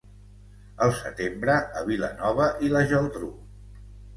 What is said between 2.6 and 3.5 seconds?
i la Geltrú